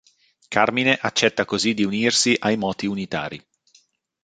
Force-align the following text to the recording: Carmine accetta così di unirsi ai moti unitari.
Carmine 0.47 0.97
accetta 0.99 1.45
così 1.45 1.75
di 1.75 1.83
unirsi 1.83 2.35
ai 2.39 2.57
moti 2.57 2.87
unitari. 2.87 3.39